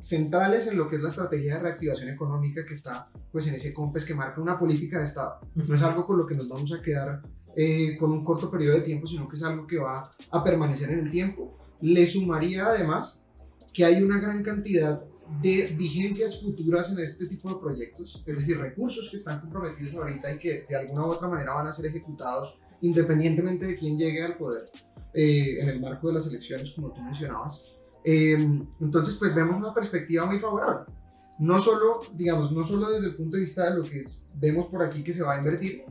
centrales 0.00 0.66
en 0.66 0.76
lo 0.76 0.88
que 0.88 0.96
es 0.96 1.02
la 1.02 1.08
estrategia 1.08 1.54
de 1.54 1.60
reactivación 1.60 2.08
económica 2.10 2.64
que 2.64 2.74
está 2.74 3.08
pues 3.32 3.46
en 3.46 3.54
ese 3.54 3.74
COMPES 3.74 4.04
que 4.04 4.14
marca 4.14 4.40
una 4.40 4.58
política 4.58 4.98
de 4.98 5.06
Estado. 5.06 5.40
No 5.54 5.74
es 5.74 5.82
algo 5.82 6.06
con 6.06 6.18
lo 6.18 6.26
que 6.26 6.34
nos 6.34 6.48
vamos 6.48 6.72
a 6.72 6.80
quedar 6.80 7.22
eh, 7.56 7.96
con 7.96 8.12
un 8.12 8.22
corto 8.22 8.50
periodo 8.50 8.76
de 8.76 8.82
tiempo, 8.82 9.06
sino 9.06 9.26
que 9.28 9.36
es 9.36 9.42
algo 9.42 9.66
que 9.66 9.78
va 9.78 10.12
a 10.30 10.44
permanecer 10.44 10.90
en 10.90 11.00
el 11.00 11.10
tiempo. 11.10 11.58
Le 11.80 12.06
sumaría 12.06 12.66
además 12.66 13.24
que 13.72 13.84
hay 13.84 14.02
una 14.02 14.18
gran 14.18 14.42
cantidad 14.42 15.02
de 15.42 15.74
vigencias 15.76 16.40
futuras 16.40 16.90
en 16.90 16.98
este 17.00 17.26
tipo 17.26 17.48
de 17.48 17.60
proyectos, 17.60 18.22
es 18.24 18.36
decir, 18.36 18.58
recursos 18.58 19.08
que 19.10 19.16
están 19.16 19.40
comprometidos 19.40 19.94
ahorita 19.94 20.32
y 20.32 20.38
que 20.38 20.64
de 20.68 20.76
alguna 20.76 21.06
u 21.06 21.10
otra 21.10 21.28
manera 21.28 21.52
van 21.52 21.66
a 21.66 21.72
ser 21.72 21.86
ejecutados 21.86 22.58
independientemente 22.86 23.66
de 23.66 23.76
quién 23.76 23.98
llegue 23.98 24.22
al 24.22 24.36
poder 24.36 24.70
eh, 25.12 25.60
en 25.60 25.68
el 25.68 25.80
marco 25.80 26.08
de 26.08 26.14
las 26.14 26.26
elecciones, 26.26 26.70
como 26.70 26.92
tú 26.92 27.02
mencionabas. 27.02 27.64
Eh, 28.04 28.34
entonces, 28.80 29.14
pues 29.14 29.34
vemos 29.34 29.56
una 29.56 29.74
perspectiva 29.74 30.26
muy 30.26 30.38
favorable. 30.38 30.92
No 31.38 31.58
solo, 31.58 32.00
digamos, 32.14 32.52
no 32.52 32.64
solo 32.64 32.90
desde 32.90 33.08
el 33.08 33.16
punto 33.16 33.36
de 33.36 33.42
vista 33.42 33.70
de 33.70 33.78
lo 33.78 33.84
que 33.84 34.00
es, 34.00 34.24
vemos 34.34 34.66
por 34.66 34.82
aquí 34.82 35.02
que 35.02 35.12
se 35.12 35.22
va 35.22 35.34
a 35.34 35.38
invertir, 35.38 35.84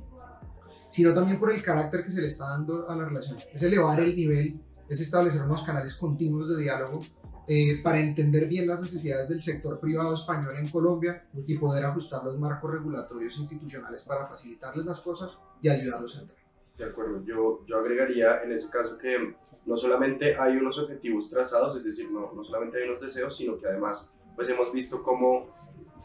sino 0.90 1.14
también 1.14 1.40
por 1.40 1.52
el 1.52 1.62
carácter 1.62 2.04
que 2.04 2.12
se 2.12 2.22
le 2.22 2.28
está 2.28 2.50
dando 2.50 2.90
a 2.90 2.96
la 2.96 3.06
relación. 3.06 3.38
Es 3.54 3.62
elevar 3.62 4.00
el 4.00 4.16
nivel, 4.16 4.60
es 4.90 5.02
establecer 5.02 5.42
unos 5.42 5.62
canales 5.62 5.94
continuos 5.94 6.50
de 6.50 6.64
diálogo 6.64 7.02
eh, 7.48 7.82
para 7.84 8.00
entender 8.00 8.48
bien 8.48 8.68
las 8.68 8.80
necesidades 8.82 9.30
del 9.30 9.42
sector 9.42 9.80
privado 9.80 10.16
español 10.16 10.56
en 10.58 10.70
Colombia 10.70 11.28
y 11.46 11.58
poder 11.58 11.86
ajustar 11.86 12.24
los 12.24 12.40
marcos 12.40 12.72
regulatorios 12.72 13.38
institucionales 13.38 14.02
para 14.02 14.26
facilitarles 14.26 14.86
las 14.86 15.00
cosas 15.00 15.38
y 15.62 15.70
ayudarlos 15.70 16.16
a 16.18 16.22
entrar. 16.22 16.45
De 16.78 16.86
acuerdo, 16.86 17.24
yo, 17.24 17.62
yo 17.66 17.78
agregaría 17.78 18.44
en 18.44 18.52
ese 18.52 18.70
caso 18.70 18.98
que 18.98 19.34
no 19.66 19.76
solamente 19.76 20.36
hay 20.36 20.58
unos 20.58 20.78
objetivos 20.80 21.30
trazados, 21.30 21.76
es 21.78 21.84
decir, 21.84 22.12
no, 22.12 22.32
no 22.34 22.44
solamente 22.44 22.78
hay 22.78 22.90
unos 22.90 23.02
deseos, 23.02 23.36
sino 23.36 23.58
que 23.58 23.68
además 23.68 24.14
pues 24.36 24.50
hemos 24.50 24.72
visto 24.74 25.02
cómo 25.02 25.48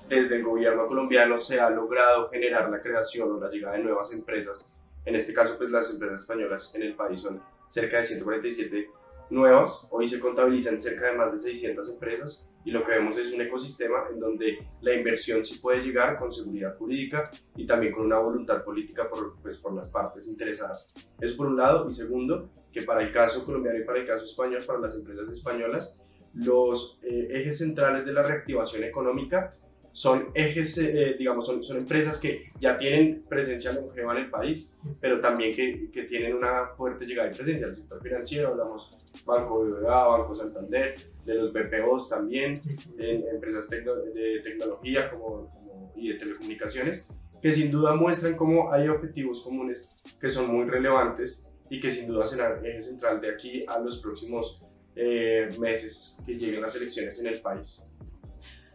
desde 0.09 0.37
el 0.37 0.45
gobierno 0.45 0.87
colombiano 0.87 1.39
se 1.39 1.61
ha 1.61 1.71
logrado 1.71 2.29
generar 2.31 2.71
la 2.71 2.81
creación 2.81 3.33
o 3.33 3.41
la 3.41 3.51
llegada 3.51 3.77
de 3.77 3.83
nuevas 3.83 4.13
empresas. 4.13 4.77
En 5.05 5.15
este 5.15 5.33
caso, 5.33 5.57
pues 5.57 5.71
las 5.71 5.91
empresas 5.91 6.23
españolas 6.23 6.75
en 6.75 6.83
el 6.83 6.95
país 6.95 7.21
son 7.21 7.41
cerca 7.69 7.99
de 7.99 8.05
147 8.05 8.91
nuevas, 9.31 9.87
hoy 9.91 10.07
se 10.07 10.21
contabilizan 10.21 10.79
cerca 10.79 11.07
de 11.07 11.17
más 11.17 11.33
de 11.33 11.41
600 11.41 11.89
empresas 11.91 12.49
y 12.65 12.71
lo 12.71 12.85
que 12.85 12.93
vemos 12.93 13.17
es 13.17 13.33
un 13.33 13.41
ecosistema 13.41 14.05
en 14.13 14.21
donde 14.21 14.59
la 14.83 14.95
inversión 14.95 15.45
sí 15.45 15.59
puede 15.59 15.81
llegar 15.81 16.19
con 16.19 16.31
seguridad 16.31 16.77
jurídica 16.77 17.31
y 17.57 17.67
también 17.67 17.93
con 17.93 18.05
una 18.05 18.19
voluntad 18.19 18.63
política 18.65 19.09
por, 19.09 19.41
pues, 19.41 19.57
por 19.59 19.75
las 19.75 19.89
partes 19.89 20.29
interesadas. 20.29 20.93
Eso 21.21 21.37
por 21.37 21.47
un 21.47 21.57
lado. 21.57 21.87
Y 21.89 21.93
segundo, 21.93 22.51
que 22.71 22.83
para 22.83 23.03
el 23.03 23.13
caso 23.13 23.45
colombiano 23.45 23.79
y 23.79 23.85
para 23.85 24.01
el 24.01 24.07
caso 24.07 24.25
español, 24.25 24.63
para 24.67 24.79
las 24.79 24.95
empresas 24.95 25.31
españolas, 25.31 26.03
los 26.35 27.01
eh, 27.03 27.29
ejes 27.31 27.59
centrales 27.59 28.05
de 28.05 28.13
la 28.13 28.23
reactivación 28.23 28.85
económica 28.85 29.51
son 29.93 30.29
ejes, 30.35 30.79
eh, 30.79 31.17
digamos, 31.19 31.47
son, 31.47 31.63
son 31.63 31.79
empresas 31.79 32.21
que 32.21 32.51
ya 32.61 32.77
tienen 32.77 33.25
presencia 33.29 33.73
longeva 33.73 34.13
en 34.15 34.25
el 34.25 34.31
país, 34.31 34.77
pero 35.01 35.21
también 35.21 35.55
que, 35.55 35.91
que 35.91 36.05
tienen 36.05 36.35
una 36.35 36.69
fuerte 36.77 37.05
llegada 37.05 37.31
y 37.31 37.35
presencia 37.35 37.67
al 37.67 37.75
sector 37.75 38.03
financiero, 38.03 38.49
hablamos 38.49 38.91
Banco 39.25 39.65
BBVA, 39.65 40.07
Banco 40.19 40.35
Santander, 40.35 40.95
de 41.25 41.35
los 41.35 41.53
BPOs 41.53 42.09
también, 42.09 42.61
en 42.99 43.29
empresas 43.29 43.69
de 43.69 44.41
tecnología 44.43 45.11
como, 45.11 45.51
como, 45.51 45.93
y 45.97 46.09
de 46.09 46.15
telecomunicaciones, 46.15 47.09
que 47.43 47.53
sin 47.53 47.71
duda 47.71 47.95
muestran 47.95 48.37
cómo 48.37 48.73
hay 48.73 48.89
objetivos 48.89 49.43
comunes 49.43 49.91
que 50.21 50.29
son 50.29 50.49
muy 50.49 50.69
relevantes 50.69 51.49
y 51.69 51.81
que 51.81 51.91
sin 51.91 52.09
duda 52.09 52.25
serán 52.25 52.65
eje 52.65 52.81
central 52.81 53.21
de 53.21 53.31
aquí 53.31 53.65
a 53.67 53.79
los 53.79 54.01
próximos 54.01 54.61
eh, 54.97 55.49
meses 55.59 56.19
que 56.27 56.35
lleguen 56.35 56.61
las 56.61 56.75
elecciones 56.77 57.19
en 57.21 57.27
el 57.29 57.41
país. 57.41 57.90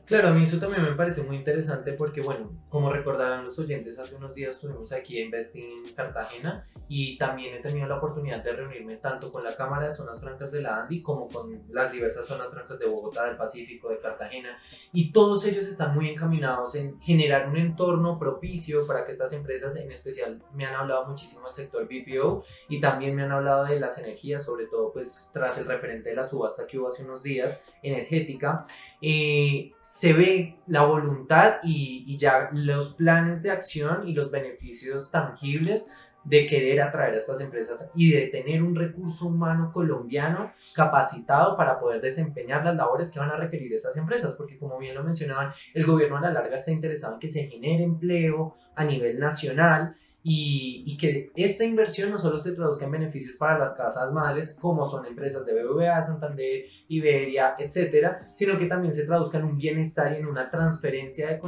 Claro, 0.05 0.27
a 0.27 0.31
mí 0.31 0.43
eso 0.43 0.59
también 0.59 0.83
me 0.83 0.91
parece 0.91 1.23
muy 1.23 1.35
interesante 1.35 1.93
porque, 1.93 2.21
bueno, 2.21 2.51
como 2.69 2.93
recordarán 2.93 3.43
los 3.43 3.57
oyentes, 3.57 3.97
hace 3.97 4.15
unos 4.15 4.35
días 4.35 4.55
estuvimos 4.55 4.91
aquí 4.91 5.17
en 5.17 5.25
Investing 5.25 5.95
Cartagena 5.95 6.63
y 6.87 7.17
también 7.17 7.55
he 7.55 7.59
tenido 7.59 7.87
la 7.87 7.97
oportunidad 7.97 8.43
de 8.43 8.53
reunirme 8.53 8.97
tanto 8.97 9.31
con 9.31 9.43
la 9.43 9.55
Cámara 9.55 9.87
de 9.87 9.95
Zonas 9.95 10.21
Francas 10.21 10.51
de 10.51 10.61
la 10.61 10.81
ANDI 10.81 11.01
como 11.01 11.27
con 11.27 11.63
las 11.69 11.91
diversas 11.91 12.27
zonas 12.27 12.49
francas 12.49 12.77
de 12.77 12.85
Bogotá, 12.85 13.25
del 13.25 13.35
Pacífico, 13.35 13.89
de 13.89 13.97
Cartagena 13.97 14.55
y 14.93 15.11
todos 15.11 15.43
ellos 15.45 15.65
están 15.65 15.95
muy 15.95 16.09
encaminados 16.09 16.75
en 16.75 17.01
generar 17.01 17.49
un 17.49 17.57
entorno 17.57 18.19
propicio 18.19 18.85
para 18.85 19.05
que 19.05 19.11
estas 19.11 19.33
empresas, 19.33 19.75
en 19.75 19.91
especial, 19.91 20.39
me 20.53 20.65
han 20.65 20.75
hablado 20.75 21.07
muchísimo 21.07 21.45
del 21.45 21.55
sector 21.55 21.87
BPO 21.87 22.43
y 22.69 22.79
también 22.79 23.15
me 23.15 23.23
han 23.23 23.31
hablado 23.31 23.65
de 23.65 23.79
las 23.79 23.97
energías, 23.97 24.45
sobre 24.45 24.67
todo 24.67 24.93
pues 24.93 25.31
tras 25.33 25.57
el 25.57 25.65
referente 25.65 26.09
de 26.09 26.15
la 26.15 26.23
subasta 26.23 26.67
que 26.67 26.77
hubo 26.77 26.89
hace 26.89 27.03
unos 27.03 27.23
días, 27.23 27.63
energética. 27.81 28.63
Eh, 29.01 29.71
se 29.97 30.11
ve 30.11 30.57
la 30.67 30.83
voluntad 30.83 31.59
y, 31.63 32.17
ya 32.17 32.49
los 32.51 32.95
planes 32.95 33.41
de 33.43 33.51
acción 33.51 34.05
y 34.05 34.13
los 34.13 34.29
beneficios 34.29 35.09
tangibles 35.09 35.89
de 36.25 36.45
querer 36.45 36.81
atraer 36.81 37.13
a 37.13 37.17
estas 37.17 37.39
empresas 37.39 37.91
y 37.95 38.11
de 38.11 38.27
tener 38.27 38.61
un 38.61 38.75
recurso 38.75 39.27
humano 39.27 39.71
colombiano 39.71 40.51
capacitado 40.73 41.55
para 41.55 41.79
poder 41.79 42.01
desempeñar 42.01 42.65
las 42.65 42.75
labores 42.75 43.09
que 43.09 43.19
van 43.19 43.29
a 43.29 43.37
requerir 43.37 43.73
esas 43.73 43.95
empresas, 43.95 44.33
porque 44.33 44.57
como 44.57 44.77
bien 44.79 44.95
lo 44.95 45.03
mencionaban, 45.03 45.53
el 45.73 45.85
gobierno 45.85 46.17
a 46.17 46.21
la 46.21 46.33
larga 46.33 46.55
está 46.55 46.71
interesado 46.71 47.13
en 47.13 47.19
que 47.19 47.29
se 47.29 47.47
genere 47.47 47.83
empleo 47.83 48.57
a 48.75 48.83
nivel 48.83 49.17
nacional 49.17 49.95
y, 50.27 50.97
que 50.97 51.31
esta 51.35 51.63
inversión 51.63 52.09
no 52.09 52.17
solo 52.17 52.39
se 52.39 52.53
traduzca 52.53 52.85
en 52.85 52.91
beneficios 52.91 53.35
para 53.35 53.59
las 53.59 53.75
casas 53.75 54.11
madres, 54.11 54.57
como 54.59 54.83
son 54.83 55.05
empresas 55.05 55.45
de 55.45 55.53
BBVA, 55.53 56.01
Santander, 56.01 56.65
Iberia, 56.87 57.53
etcétera, 57.59 58.31
sino 58.33 58.57
que 58.57 58.65
también 58.65 58.91
se 58.91 59.05
traduzca 59.05 59.37
en 59.37 59.43
un 59.43 59.57
bienestar 59.57 60.13
y 60.13 60.15
en 60.17 60.25
una 60.25 60.49
transferencia 60.49 61.27
de, 61.27 61.39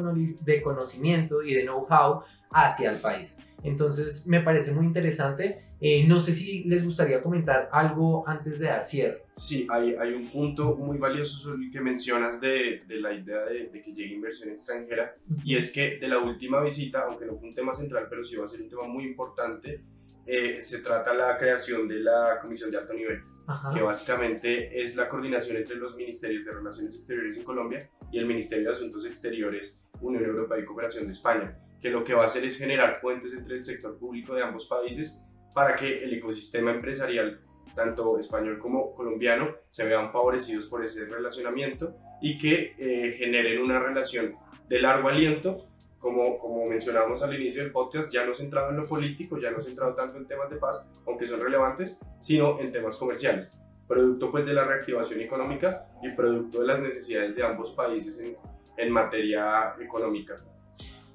de 0.42 0.62
conocimiento 0.62 1.42
y 1.42 1.56
de 1.56 1.64
know-how 1.64 2.22
hacia 2.52 2.92
el 2.92 2.98
país. 2.98 3.38
Entonces 3.64 4.28
me 4.28 4.42
parece 4.42 4.72
muy 4.72 4.86
interesante. 4.86 5.64
Eh, 5.80 6.06
no 6.08 6.20
sé 6.20 6.34
si 6.34 6.64
les 6.64 6.84
gustaría 6.84 7.22
comentar 7.22 7.70
algo 7.72 8.28
antes 8.28 8.60
de 8.60 8.68
dar 8.68 8.84
cierre. 8.84 9.24
Sí, 9.36 9.68
hay, 9.70 9.96
hay 9.96 10.14
un 10.14 10.28
punto 10.30 10.76
muy 10.76 10.98
valioso 10.98 11.38
sobre 11.38 11.66
el 11.66 11.72
que 11.72 11.82
mencionas 11.82 12.42
de, 12.42 12.84
de 12.88 13.00
la 13.00 13.14
idea 13.14 13.46
de, 13.46 13.68
de, 13.68 13.82
que 13.84 13.94
llegue 13.94 14.16
inversión 14.16 14.50
extranjera 14.50 15.16
y 15.44 15.56
es 15.56 15.72
que 15.72 15.98
de 15.98 16.08
la 16.08 16.18
última 16.18 16.62
visita, 16.62 17.02
aunque 17.08 17.26
no 17.26 17.36
fue 17.36 17.50
un 17.50 17.56
tema 17.56 17.74
central, 17.74 18.08
pero 18.10 18.24
sí 18.24 18.36
va 18.36 18.46
a 18.46 18.48
ser 18.48 18.62
un 18.62 18.70
tema 18.70 18.88
muy 18.88 19.06
importante, 19.06 19.84
eh, 20.26 20.62
se 20.62 20.80
trata 20.80 21.14
la 21.14 21.38
creación 21.38 21.88
de 21.88 22.00
la 22.00 22.40
Comisión 22.42 22.72
de 22.72 22.78
Alto 22.78 22.94
Nivel, 22.94 23.22
que 23.74 23.82
básicamente 23.82 24.82
es 24.82 24.96
la 24.96 25.08
coordinación 25.08 25.58
entre 25.58 25.76
los 25.76 25.96
Ministerios 25.96 26.44
de 26.44 26.52
Relaciones 26.52 26.96
Exteriores 26.96 27.38
en 27.38 27.44
Colombia 27.44 27.90
y 28.12 28.18
el 28.18 28.26
Ministerio 28.26 28.66
de 28.66 28.72
Asuntos 28.72 29.06
Exteriores, 29.06 29.80
Unión 30.02 30.26
Europea 30.26 30.60
y 30.60 30.66
Cooperación 30.66 31.06
de 31.06 31.12
España 31.12 31.58
que 31.82 31.90
lo 31.90 32.04
que 32.04 32.14
va 32.14 32.24
a 32.24 32.26
hacer 32.26 32.44
es 32.44 32.58
generar 32.58 33.00
puentes 33.02 33.34
entre 33.34 33.58
el 33.58 33.66
sector 33.66 33.98
público 33.98 34.34
de 34.34 34.44
ambos 34.44 34.68
países 34.68 35.24
para 35.54 35.76
que 35.76 36.04
el 36.04 36.14
ecosistema 36.14 36.72
empresarial, 36.72 37.42
tanto 37.76 38.18
español 38.18 38.60
como 38.60 38.94
colombiano, 38.94 39.56
se 39.70 39.86
vean 39.86 40.12
favorecidos 40.12 40.66
por 40.66 40.84
ese 40.84 41.06
relacionamiento 41.06 41.96
y 42.22 42.38
que 42.38 42.76
eh, 42.78 43.14
generen 43.18 43.62
una 43.62 43.80
relación 43.80 44.36
de 44.68 44.82
largo 44.82 45.10
aliento, 45.10 45.68
como, 46.00 46.38
como 46.40 46.66
mencionábamos 46.66 47.22
al 47.24 47.36
inicio 47.36 47.64
del 47.64 47.72
podcast, 47.72 48.12
ya 48.14 48.26
no 48.26 48.34
centrado 48.34 48.70
en 48.70 48.78
lo 48.78 48.86
político, 48.86 49.40
ya 49.40 49.52
no 49.52 49.62
centrado 49.62 49.96
tanto 49.96 50.18
en 50.18 50.28
temas 50.28 50.50
de 50.50 50.58
paz, 50.58 50.92
aunque 51.06 51.26
son 51.26 51.42
relevantes, 51.42 52.02
sino 52.20 52.60
en 52.60 52.72
temas 52.72 52.98
comerciales, 52.98 53.60
producto 53.88 54.32
pues 54.32 54.46
de 54.46 54.54
la 54.54 54.64
reactivación 54.64 55.22
económica 55.22 55.88
y 56.04 56.10
producto 56.10 56.62
de 56.62 56.68
las 56.68 56.80
necesidades 56.80 57.36
de 57.36 57.44
ambos 57.44 57.72
países 57.72 58.20
en, 58.20 58.36
en 58.78 58.92
materia 58.92 59.74
económica. 59.80 60.40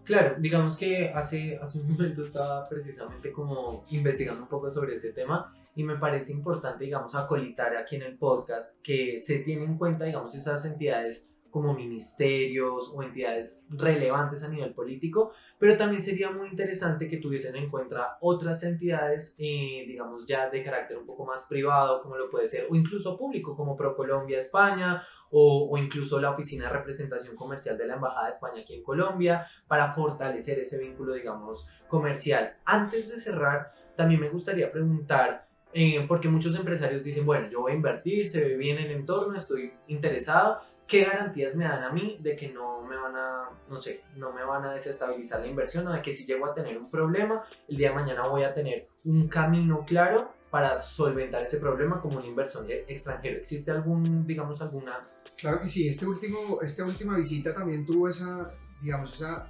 Claro, 0.05 0.37
digamos 0.39 0.77
que 0.77 1.11
hace, 1.11 1.59
hace 1.61 1.79
un 1.79 1.93
momento 1.93 2.23
estaba 2.23 2.69
precisamente 2.69 3.33
como 3.33 3.85
investigando 3.91 4.43
un 4.43 4.49
poco 4.49 4.71
sobre 4.71 4.95
ese 4.95 5.13
tema 5.13 5.55
y 5.75 5.85
me 5.85 5.97
parece 5.97 6.33
importante, 6.33 6.85
digamos, 6.85 7.15
acolitar 7.15 7.77
aquí 7.77 7.97
en 7.97 8.03
el 8.03 8.19
podcast 8.19 8.81
que 8.83 9.17
se 9.19 9.39
tiene 9.39 9.65
en 9.65 9.79
cuenta, 9.79 10.05
digamos, 10.05 10.35
esas 10.35 10.65
entidades 10.65 11.33
como 11.53 11.75
ministerios 11.75 12.91
o 12.95 13.03
entidades 13.03 13.69
relevantes 13.71 14.43
a 14.43 14.49
nivel 14.49 14.73
político, 14.73 15.33
pero 15.59 15.77
también 15.77 16.01
sería 16.01 16.31
muy 16.31 16.49
interesante 16.49 17.07
que 17.07 17.19
tuviesen 17.19 17.55
en 17.57 17.69
cuenta 17.69 18.17
otras 18.23 18.65
entidades, 18.65 19.37
eh, 19.39 19.85
digamos, 19.87 20.27
ya 20.27 20.49
de 20.49 20.63
carácter 20.65 20.97
un 20.97 21.05
poco 21.05 21.27
más 21.27 21.45
privado, 21.47 22.01
como 22.03 22.17
lo 22.17 22.31
puede 22.31 22.49
ser, 22.49 22.67
o 22.71 22.75
incluso 22.75 23.19
público, 23.19 23.55
como 23.55 23.77
ProColombia 23.77 24.39
España, 24.39 25.03
o, 25.31 25.69
o 25.71 25.77
incluso 25.77 26.19
la 26.21 26.31
Oficina 26.31 26.65
de 26.65 26.73
Representación 26.73 27.37
Comercial 27.37 27.77
de 27.77 27.87
la 27.87 27.95
Embajada 27.97 28.25
de 28.25 28.31
España 28.31 28.63
aquí 28.63 28.75
en 28.75 28.83
Colombia, 28.83 29.47
para 29.69 29.93
fortalecer 29.93 30.59
ese 30.59 30.79
vínculo, 30.79 31.13
digamos, 31.13 31.69
comercial. 31.87 32.57
Antes 32.65 33.11
de 33.11 33.19
cerrar, 33.19 33.73
también 33.95 34.23
me 34.23 34.31
gustaría 34.31 34.73
preguntar, 34.73 35.47
eh, 35.75 36.05
porque 36.09 36.29
muchos 36.29 36.57
empresarios 36.57 37.03
dicen, 37.05 37.25
bueno, 37.27 37.49
yo 37.51 37.61
voy 37.61 37.73
a 37.73 37.75
invertir, 37.75 38.27
se 38.27 38.41
ve 38.41 38.57
bien 38.57 38.79
el 38.79 38.91
entorno, 38.91 39.35
estoy 39.35 39.73
interesado, 39.87 40.61
¿qué 40.93 41.05
garantías 41.05 41.57
me 41.57 41.65
dan 41.65 41.83
a 41.85 41.91
mí 41.91 42.19
de 42.21 42.37
que 42.37 42.53
no 42.53 42.83
me 42.83 42.97
van 42.97 43.17
a, 43.17 43.49
no 43.71 43.81
sé, 43.81 44.03
no 44.15 44.31
me 44.31 44.45
van 44.45 44.63
a 44.67 44.75
desestabilizar 44.75 45.41
la 45.41 45.47
inversión 45.47 45.87
o 45.87 45.91
de 45.91 46.03
que 46.03 46.13
si 46.13 46.27
llego 46.27 46.45
a 46.45 46.53
tener 46.53 46.77
un 46.77 46.91
problema, 46.91 47.43
el 47.67 47.79
día 47.79 47.89
de 47.89 47.95
mañana 47.95 48.29
voy 48.29 48.43
a 48.43 48.53
tener 48.53 48.89
un 49.07 49.27
camino 49.27 49.87
claro 49.87 50.35
para 50.51 50.77
solventar 50.77 51.43
ese 51.43 51.57
problema 51.57 51.99
como 52.03 52.19
un 52.19 52.27
inversor 52.27 52.71
extranjero? 52.71 53.39
¿Existe 53.39 53.71
algún, 53.71 54.27
digamos, 54.27 54.61
alguna... 54.61 55.01
Claro 55.39 55.61
que 55.61 55.69
sí, 55.71 55.89
este 55.89 56.05
último, 56.05 56.61
esta 56.61 56.85
última 56.85 57.17
visita 57.17 57.55
también 57.55 57.87
tuvo 57.87 58.11
esa, 58.11 58.53
digamos, 58.83 59.15
esa, 59.15 59.49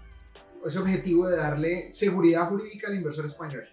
ese 0.65 0.79
objetivo 0.79 1.27
de 1.27 1.39
darle 1.39 1.93
seguridad 1.93 2.49
jurídica 2.51 2.87
al 2.87 2.95
inversor 2.95 3.25
español. 3.25 3.65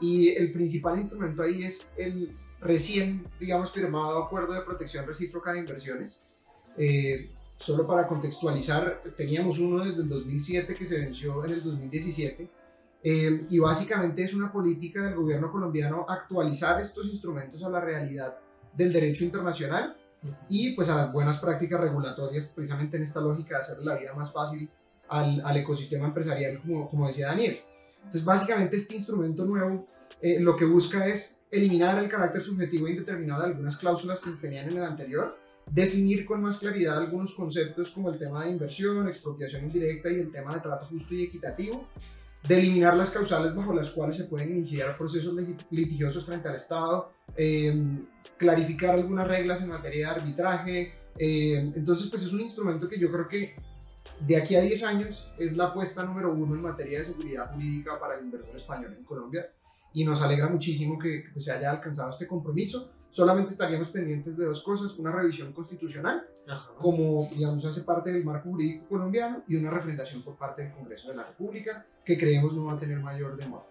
Y 0.00 0.30
el 0.30 0.50
principal 0.50 0.98
instrumento 0.98 1.44
ahí 1.44 1.62
es 1.62 1.94
el 1.96 2.36
recién, 2.60 3.28
digamos, 3.38 3.70
firmado 3.70 4.24
acuerdo 4.24 4.54
de 4.54 4.62
protección 4.62 5.06
recíproca 5.06 5.52
de 5.52 5.60
inversiones, 5.60 6.26
eh, 6.76 7.32
solo 7.56 7.86
para 7.86 8.06
contextualizar, 8.06 9.02
teníamos 9.16 9.58
uno 9.58 9.84
desde 9.84 10.02
el 10.02 10.08
2007 10.08 10.74
que 10.74 10.84
se 10.84 10.98
venció 10.98 11.44
en 11.44 11.52
el 11.52 11.62
2017 11.62 12.50
eh, 13.02 13.46
y 13.48 13.58
básicamente 13.58 14.22
es 14.22 14.34
una 14.34 14.52
política 14.52 15.04
del 15.04 15.14
gobierno 15.14 15.50
colombiano 15.50 16.04
actualizar 16.08 16.80
estos 16.80 17.06
instrumentos 17.06 17.62
a 17.62 17.70
la 17.70 17.80
realidad 17.80 18.36
del 18.74 18.92
derecho 18.92 19.24
internacional 19.24 19.96
y 20.48 20.72
pues 20.72 20.88
a 20.88 20.96
las 20.96 21.12
buenas 21.12 21.38
prácticas 21.38 21.80
regulatorias, 21.80 22.46
precisamente 22.54 22.96
en 22.96 23.04
esta 23.04 23.20
lógica 23.20 23.56
de 23.56 23.60
hacer 23.62 23.78
la 23.78 23.96
vida 23.96 24.12
más 24.14 24.32
fácil 24.32 24.68
al, 25.08 25.40
al 25.44 25.56
ecosistema 25.56 26.06
empresarial, 26.06 26.60
como, 26.60 26.88
como, 26.88 27.06
decía 27.06 27.28
Daniel. 27.28 27.60
Entonces, 27.98 28.24
básicamente 28.24 28.76
este 28.76 28.96
instrumento 28.96 29.44
nuevo 29.44 29.86
eh, 30.20 30.40
lo 30.40 30.56
que 30.56 30.64
busca 30.64 31.06
es 31.06 31.44
eliminar 31.50 31.98
el 32.02 32.08
carácter 32.08 32.42
subjetivo 32.42 32.86
e 32.86 32.90
indeterminado 32.90 33.42
de 33.42 33.48
algunas 33.48 33.76
cláusulas 33.76 34.20
que 34.20 34.32
se 34.32 34.38
tenían 34.38 34.68
en 34.68 34.78
el 34.78 34.84
anterior 34.84 35.38
definir 35.70 36.24
con 36.24 36.42
más 36.42 36.58
claridad 36.58 36.98
algunos 36.98 37.32
conceptos 37.32 37.90
como 37.90 38.10
el 38.10 38.18
tema 38.18 38.44
de 38.44 38.50
inversión, 38.50 39.08
expropiación 39.08 39.64
indirecta 39.64 40.10
y 40.10 40.20
el 40.20 40.30
tema 40.30 40.54
de 40.54 40.60
trato 40.60 40.86
justo 40.86 41.14
y 41.14 41.24
equitativo, 41.24 41.88
de 42.46 42.58
eliminar 42.58 42.96
las 42.96 43.10
causales 43.10 43.54
bajo 43.54 43.74
las 43.74 43.90
cuales 43.90 44.16
se 44.16 44.24
pueden 44.24 44.50
iniciar 44.50 44.96
procesos 44.96 45.34
litigiosos 45.70 46.24
frente 46.24 46.48
al 46.48 46.56
Estado, 46.56 47.10
em, 47.36 48.06
clarificar 48.36 48.94
algunas 48.94 49.26
reglas 49.26 49.62
en 49.62 49.68
materia 49.68 50.08
de 50.08 50.20
arbitraje. 50.20 50.92
Em, 51.18 51.72
entonces, 51.74 52.06
pues 52.08 52.22
es 52.22 52.32
un 52.32 52.42
instrumento 52.42 52.88
que 52.88 52.98
yo 52.98 53.10
creo 53.10 53.26
que 53.26 53.56
de 54.20 54.36
aquí 54.36 54.54
a 54.54 54.60
10 54.60 54.82
años 54.84 55.32
es 55.38 55.56
la 55.56 55.64
apuesta 55.64 56.04
número 56.04 56.32
uno 56.32 56.54
en 56.54 56.62
materia 56.62 57.00
de 57.00 57.04
seguridad 57.06 57.52
jurídica 57.52 57.98
para 57.98 58.16
el 58.16 58.24
inversor 58.24 58.54
español 58.54 58.94
en 58.96 59.04
Colombia 59.04 59.50
y 59.92 60.04
nos 60.04 60.22
alegra 60.22 60.48
muchísimo 60.48 60.98
que 60.98 61.24
se 61.36 61.50
haya 61.50 61.70
alcanzado 61.70 62.12
este 62.12 62.26
compromiso 62.26 62.92
solamente 63.10 63.50
estaríamos 63.50 63.88
pendientes 63.88 64.36
de 64.36 64.46
dos 64.46 64.62
cosas, 64.62 64.96
una 64.98 65.12
revisión 65.12 65.52
constitucional, 65.52 66.26
como 66.78 67.28
digamos 67.32 67.64
hace 67.64 67.82
parte 67.82 68.12
del 68.12 68.24
marco 68.24 68.50
jurídico 68.50 68.86
colombiano, 68.88 69.42
y 69.48 69.56
una 69.56 69.70
refrendación 69.70 70.22
por 70.22 70.36
parte 70.36 70.62
del 70.62 70.72
Congreso 70.72 71.10
de 71.10 71.16
la 71.16 71.24
República, 71.24 71.86
que 72.04 72.18
creemos 72.18 72.52
no 72.52 72.66
va 72.66 72.74
a 72.74 72.78
tener 72.78 73.00
mayor 73.00 73.36
demora. 73.36 73.64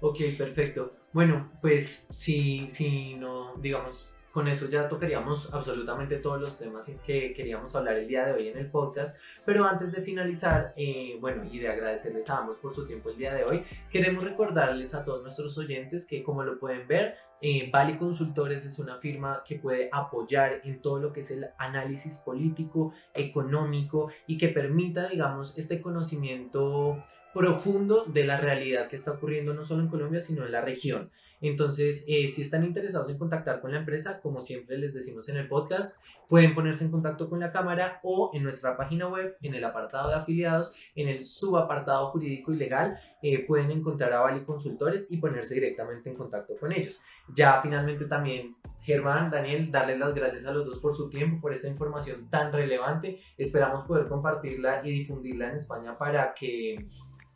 Ok, 0.00 0.18
perfecto. 0.36 0.92
Bueno, 1.12 1.50
pues 1.62 2.06
si, 2.10 2.68
si 2.68 3.14
no, 3.14 3.54
digamos, 3.56 4.12
con 4.36 4.48
eso 4.48 4.68
ya 4.68 4.86
tocaríamos 4.86 5.54
absolutamente 5.54 6.18
todos 6.18 6.38
los 6.38 6.58
temas 6.58 6.92
que 7.06 7.32
queríamos 7.32 7.74
hablar 7.74 7.96
el 7.96 8.06
día 8.06 8.26
de 8.26 8.34
hoy 8.34 8.48
en 8.48 8.58
el 8.58 8.70
podcast. 8.70 9.18
Pero 9.46 9.64
antes 9.64 9.92
de 9.92 10.02
finalizar, 10.02 10.74
eh, 10.76 11.16
bueno, 11.22 11.44
y 11.50 11.58
de 11.58 11.70
agradecerles 11.70 12.28
a 12.28 12.40
ambos 12.40 12.58
por 12.58 12.70
su 12.74 12.86
tiempo 12.86 13.08
el 13.08 13.16
día 13.16 13.32
de 13.32 13.44
hoy, 13.44 13.62
queremos 13.90 14.22
recordarles 14.22 14.94
a 14.94 15.04
todos 15.04 15.22
nuestros 15.22 15.56
oyentes 15.56 16.04
que 16.04 16.22
como 16.22 16.44
lo 16.44 16.58
pueden 16.58 16.86
ver, 16.86 17.14
eh, 17.40 17.72
Consultores 17.98 18.66
es 18.66 18.78
una 18.78 18.98
firma 18.98 19.42
que 19.42 19.56
puede 19.56 19.88
apoyar 19.90 20.60
en 20.64 20.82
todo 20.82 20.98
lo 20.98 21.14
que 21.14 21.20
es 21.20 21.30
el 21.30 21.46
análisis 21.56 22.18
político, 22.18 22.92
económico 23.14 24.10
y 24.26 24.36
que 24.36 24.48
permita, 24.48 25.08
digamos, 25.08 25.56
este 25.56 25.80
conocimiento 25.80 27.00
profundo 27.36 28.04
de 28.06 28.24
la 28.24 28.40
realidad 28.40 28.88
que 28.88 28.96
está 28.96 29.12
ocurriendo 29.12 29.52
no 29.52 29.62
solo 29.62 29.82
en 29.82 29.88
Colombia, 29.88 30.22
sino 30.22 30.46
en 30.46 30.52
la 30.52 30.62
región. 30.62 31.10
Entonces, 31.42 32.02
eh, 32.08 32.26
si 32.28 32.40
están 32.40 32.64
interesados 32.64 33.10
en 33.10 33.18
contactar 33.18 33.60
con 33.60 33.72
la 33.72 33.78
empresa, 33.80 34.20
como 34.20 34.40
siempre 34.40 34.78
les 34.78 34.94
decimos 34.94 35.28
en 35.28 35.36
el 35.36 35.46
podcast, 35.46 36.00
pueden 36.28 36.54
ponerse 36.54 36.84
en 36.84 36.90
contacto 36.90 37.28
con 37.28 37.38
la 37.38 37.52
cámara 37.52 38.00
o 38.02 38.30
en 38.32 38.42
nuestra 38.42 38.78
página 38.78 39.06
web, 39.08 39.36
en 39.42 39.54
el 39.54 39.62
apartado 39.64 40.08
de 40.08 40.14
afiliados, 40.14 40.74
en 40.94 41.08
el 41.08 41.26
subapartado 41.26 42.08
jurídico 42.08 42.54
y 42.54 42.56
legal, 42.56 42.98
eh, 43.22 43.44
pueden 43.46 43.70
encontrar 43.70 44.14
a 44.14 44.20
Bali 44.20 44.42
Consultores 44.42 45.08
y 45.10 45.18
ponerse 45.18 45.54
directamente 45.54 46.08
en 46.08 46.16
contacto 46.16 46.56
con 46.56 46.72
ellos. 46.72 47.02
Ya 47.34 47.60
finalmente 47.60 48.06
también 48.06 48.56
Germán, 48.80 49.30
Daniel, 49.30 49.70
darles 49.70 49.98
las 49.98 50.14
gracias 50.14 50.46
a 50.46 50.52
los 50.52 50.64
dos 50.64 50.78
por 50.78 50.94
su 50.94 51.10
tiempo, 51.10 51.42
por 51.42 51.52
esta 51.52 51.68
información 51.68 52.30
tan 52.30 52.50
relevante. 52.50 53.20
Esperamos 53.36 53.82
poder 53.82 54.08
compartirla 54.08 54.80
y 54.86 54.90
difundirla 54.90 55.48
en 55.50 55.56
España 55.56 55.98
para 55.98 56.32
que 56.32 56.86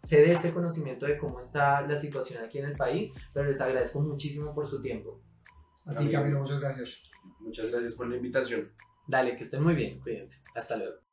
se 0.00 0.20
dé 0.20 0.32
este 0.32 0.50
conocimiento 0.50 1.06
de 1.06 1.18
cómo 1.18 1.38
está 1.38 1.82
la 1.82 1.96
situación 1.96 2.42
aquí 2.42 2.58
en 2.58 2.66
el 2.66 2.76
país, 2.76 3.12
pero 3.32 3.46
les 3.46 3.60
agradezco 3.60 4.00
muchísimo 4.00 4.54
por 4.54 4.66
su 4.66 4.80
tiempo. 4.80 5.22
A 5.86 5.94
ti, 5.94 6.10
Camilo, 6.10 6.40
muchas 6.40 6.60
gracias. 6.60 7.02
Muchas 7.40 7.70
gracias 7.70 7.94
por 7.94 8.08
la 8.08 8.16
invitación. 8.16 8.72
Dale, 9.06 9.36
que 9.36 9.44
estén 9.44 9.62
muy 9.62 9.74
bien, 9.74 10.00
cuídense. 10.00 10.42
Hasta 10.54 10.76
luego. 10.76 11.09